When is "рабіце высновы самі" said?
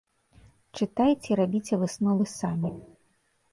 1.41-2.75